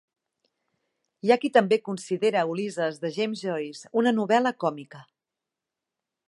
[1.27, 5.05] Hi ha qui també considera "Ulisses" de James Joyce una novel·la còmica.